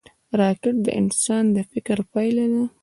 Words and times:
راکټ 0.39 0.75
د 0.85 0.87
انسان 1.01 1.43
د 1.55 1.57
فکر 1.71 1.97
پایله 2.11 2.45
ده 2.53 2.63